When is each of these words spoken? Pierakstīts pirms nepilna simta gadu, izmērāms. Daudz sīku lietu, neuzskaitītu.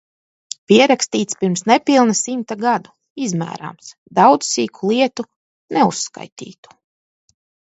Pierakstīts 0.71 1.37
pirms 1.41 1.61
nepilna 1.71 2.15
simta 2.19 2.57
gadu, 2.63 2.93
izmērāms. 3.27 3.93
Daudz 4.21 4.51
sīku 4.55 4.91
lietu, 4.95 5.27
neuzskaitītu. 5.79 6.75